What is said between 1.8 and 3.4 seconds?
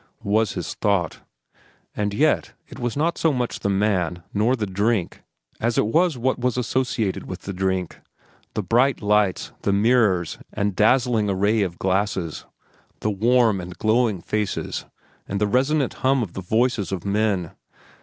And yet, it was not so